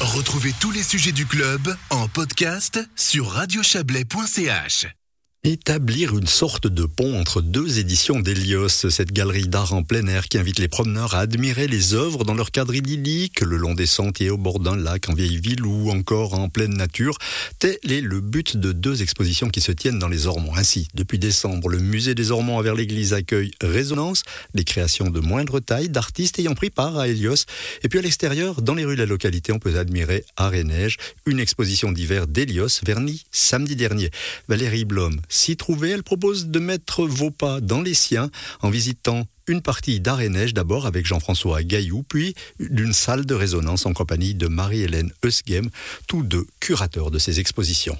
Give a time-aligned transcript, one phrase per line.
[0.00, 4.99] Retrouvez tous les sujets du club en podcast sur radiochablais.ch.
[5.42, 10.28] Établir une sorte de pont entre deux éditions d'Hélios, cette galerie d'art en plein air
[10.28, 13.86] qui invite les promeneurs à admirer les œuvres dans leur cadre idyllique, le long des
[13.86, 17.16] sentiers au bord d'un lac en vieille ville ou encore en pleine nature.
[17.58, 20.54] Tel est le but de deux expositions qui se tiennent dans les Ormonts.
[20.56, 25.58] Ainsi, depuis décembre, le musée des Ormonts vers l'église accueille Résonance, des créations de moindre
[25.58, 27.46] taille d'artistes ayant pris part à Hélios.
[27.82, 30.64] Et puis à l'extérieur, dans les rues de la localité, on peut admirer Art et
[30.64, 34.10] Neige, une exposition d'hiver d'Hélios vernie samedi dernier.
[34.46, 38.30] Valérie Blom, s'y trouver, elle propose de mettre vos pas dans les siens
[38.60, 43.34] en visitant une partie d'art et neige d'abord avec Jean-François Gaillou, puis d'une salle de
[43.34, 45.70] résonance en compagnie de Marie-Hélène Eusgem,
[46.06, 47.98] tous deux curateurs de ces expositions.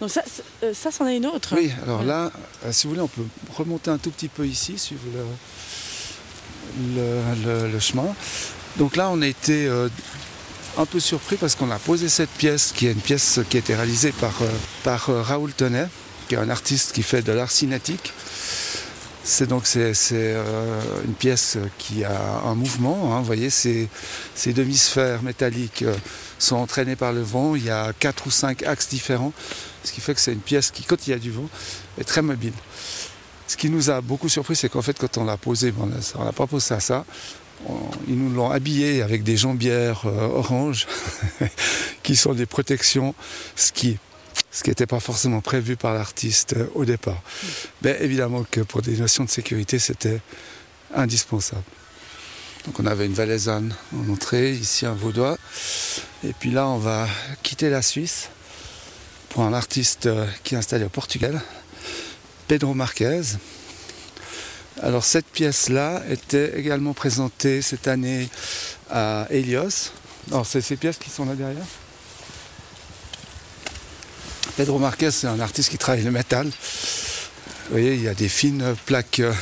[0.00, 0.22] Donc ça,
[0.62, 1.54] euh, ça c'en est une autre.
[1.56, 2.30] Oui, alors là,
[2.64, 3.24] euh, si vous voulez, on peut
[3.56, 5.02] remonter un tout petit peu ici, suivre
[6.94, 8.14] le, le, le, chemin.
[8.76, 9.88] Donc là, on a été euh,
[10.76, 13.60] un peu surpris parce qu'on a posé cette pièce, qui est une pièce qui a
[13.60, 14.34] été réalisée par,
[14.82, 15.88] par Raoul Tonnet,
[16.28, 18.12] qui est un artiste qui fait de l'art cinétique.
[19.26, 23.14] C'est donc c'est, euh, une pièce qui a un mouvement.
[23.14, 23.20] Hein.
[23.20, 23.88] vous voyez, ces,
[24.46, 25.94] demi-sphères métalliques euh,
[26.38, 27.56] sont entraînées par le vent.
[27.56, 29.32] Il y a quatre ou cinq axes différents,
[29.82, 31.48] ce qui fait que c'est une pièce qui, quand il y a du vent,
[31.98, 32.52] est très mobile.
[33.46, 36.32] Ce qui nous a beaucoup surpris, c'est qu'en fait, quand on l'a posé, on n'a
[36.32, 37.06] pas posé à ça.
[38.06, 40.86] ils nous l'ont habillé avec des jambières euh, oranges,
[42.02, 43.14] qui sont des protections
[43.56, 43.96] ski
[44.54, 47.20] ce qui n'était pas forcément prévu par l'artiste euh, au départ.
[47.82, 50.20] Mais évidemment que pour des notions de sécurité, c'était
[50.94, 51.64] indispensable.
[52.64, 55.36] Donc on avait une valaisanne en entrée, ici un vaudois.
[56.22, 57.08] Et puis là, on va
[57.42, 58.28] quitter la Suisse
[59.28, 61.42] pour un artiste euh, qui est installé au Portugal,
[62.46, 63.22] Pedro Marquez.
[64.82, 68.28] Alors cette pièce-là était également présentée cette année
[68.88, 69.90] à Helios.
[70.30, 71.66] Alors c'est ces pièces qui sont là derrière?
[74.56, 76.46] Pedro Marquez, c'est un artiste qui travaille le métal.
[76.46, 79.32] Vous voyez, il y a des fines plaques euh,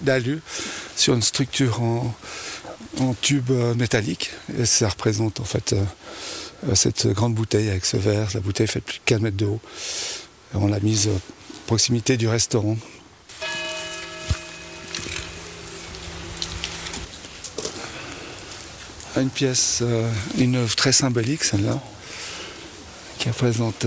[0.00, 0.40] d'alu
[0.96, 2.14] sur une structure en,
[3.20, 4.30] tube euh, métallique.
[4.58, 8.28] Et ça représente en fait euh, cette grande bouteille avec ce verre.
[8.32, 9.60] La bouteille fait plus de 4 mètres de haut.
[10.54, 11.20] on l'a mise à
[11.66, 12.78] proximité du restaurant.
[19.18, 19.82] Une pièce,
[20.38, 21.78] une œuvre très symbolique, celle-là,
[23.18, 23.84] qui représente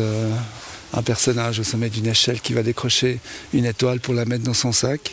[0.95, 3.19] un personnage au sommet d'une échelle qui va décrocher
[3.53, 5.11] une étoile pour la mettre dans son sac.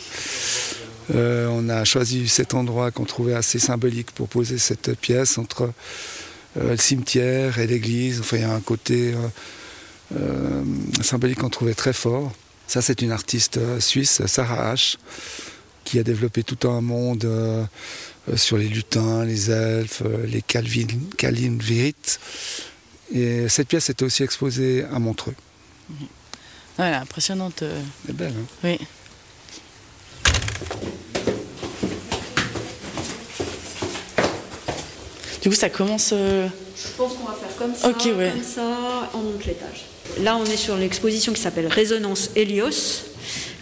[1.13, 5.73] Euh, on a choisi cet endroit qu'on trouvait assez symbolique pour poser cette pièce entre
[6.57, 8.21] euh, le cimetière et l'église.
[8.21, 9.13] Enfin, il y a un côté
[10.15, 10.63] euh,
[11.01, 12.31] symbolique qu'on trouvait très fort.
[12.67, 14.95] Ça, c'est une artiste suisse, Sarah H.,
[15.83, 17.27] qui a développé tout un monde
[18.37, 20.87] sur les lutins, les elfes, les Calvin,
[23.13, 25.35] Et cette pièce était aussi exposée à Montreux.
[26.77, 27.61] Voilà, impressionnante.
[27.61, 27.81] Euh.
[28.05, 28.79] Elle est belle, hein Oui.
[35.41, 36.11] Du coup, ça commence.
[36.13, 39.85] Euh, Je pense qu'on va faire comme ça, comme ça, on monte l'étage.
[40.21, 43.03] Là, on est sur l'exposition qui s'appelle Résonance Helios,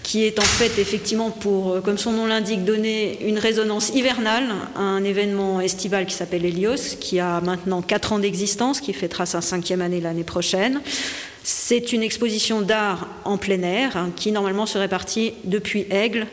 [0.03, 4.45] qui est en fait effectivement pour, euh, comme son nom l'indique, donner une résonance hivernale
[4.75, 9.25] à un événement estival qui s'appelle Helios, qui a maintenant 4 ans d'existence, qui fêtera
[9.25, 10.81] sa cinquième année l'année prochaine.
[11.44, 16.28] C'est une exposition d'art en plein air hein, qui normalement serait partie depuis Aigle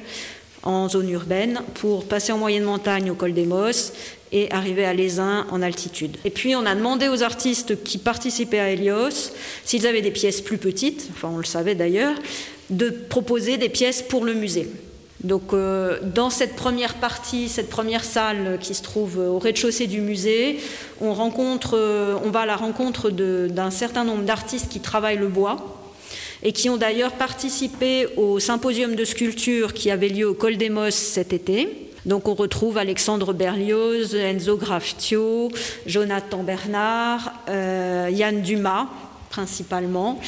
[0.63, 3.93] en zone urbaine pour passer en moyenne montagne au col des Mosses
[4.33, 6.19] et arriver à Lézin en altitude.
[6.25, 9.33] Et puis on a demandé aux artistes qui participaient à Helios
[9.65, 12.17] s'ils avaient des pièces plus petites, enfin on le savait d'ailleurs,
[12.69, 14.69] de proposer des pièces pour le musée.
[15.25, 20.01] Donc, euh, dans cette première partie, cette première salle qui se trouve au rez-de-chaussée du
[20.01, 20.61] musée,
[21.01, 21.13] on,
[21.73, 25.57] euh, va à la rencontre d'un certain nombre d'artistes qui travaillent le bois
[26.45, 30.71] et qui ont d'ailleurs participé au symposium de sculpture qui avait lieu au Col des
[30.71, 31.91] Mosses cet été.
[32.07, 35.51] Donc on retrouve Alexandre Berlioz, Enzo Graftio,
[35.87, 38.87] Jonathan Bernard, euh, Yann Dumas
[39.31, 40.19] principalement,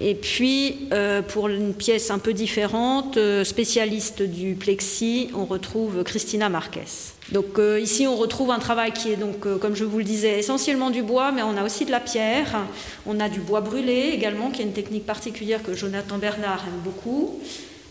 [0.00, 6.04] et puis, euh, pour une pièce un peu différente, euh, spécialiste du plexi, on retrouve
[6.04, 6.84] Christina Marquez.
[7.32, 10.38] Donc euh, ici, on retrouve un travail qui est donc, comme je vous le disais,
[10.38, 12.60] essentiellement du bois, mais on a aussi de la pierre.
[13.06, 16.80] On a du bois brûlé également, qui est une technique particulière que Jonathan Bernard aime
[16.84, 17.40] beaucoup.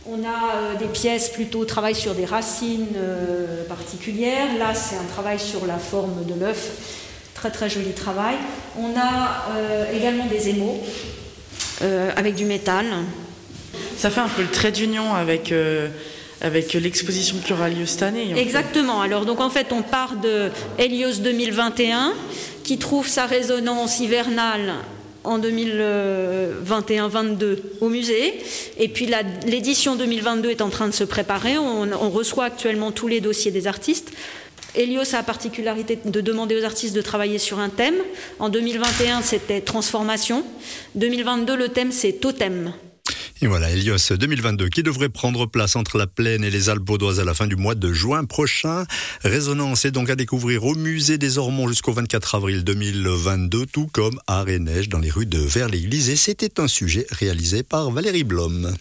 [0.10, 2.96] On a des pièces plutôt travail sur des racines
[3.68, 4.58] particulières.
[4.58, 7.04] Là, c'est un travail sur la forme de l'œuf.
[7.34, 8.36] Très très joli travail.
[8.80, 10.82] On a également des émaux
[11.82, 12.86] avec du métal.
[13.98, 15.88] Ça fait un peu le trait d'union avec, euh,
[16.42, 18.32] avec l'exposition qui aura lieu cette année.
[18.38, 19.02] Exactement.
[19.02, 22.14] Alors donc en fait on part de Helios 2021
[22.64, 24.76] qui trouve sa résonance hivernale
[25.24, 28.36] en 2021-22 au musée.
[28.78, 29.10] Et puis
[29.48, 31.58] l'édition 2022 est en train de se préparer.
[31.58, 34.12] On, on, reçoit actuellement tous les dossiers des artistes.
[34.78, 37.96] Helios a la particularité de demander aux artistes de travailler sur un thème.
[38.40, 40.44] En 2021, c'était transformation.
[40.96, 42.74] 2022, le thème, c'est totem.
[43.42, 47.20] Et voilà, Helios 2022 qui devrait prendre place entre la plaine et les Alpes baudoises
[47.20, 48.86] à la fin du mois de juin prochain.
[49.24, 54.20] Résonance est donc à découvrir au musée des Ormonts jusqu'au 24 avril 2022, tout comme
[54.48, 56.10] et Neige dans les rues de Vers-l'Église.
[56.10, 58.76] Et c'était un sujet réalisé par Valérie Blom.